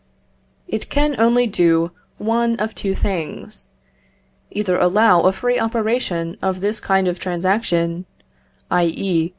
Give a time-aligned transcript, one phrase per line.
[0.67, 3.67] It can only do one of two things:
[4.49, 8.07] either allow a free operation to this kind of transaction,
[8.71, 9.29] _i.e.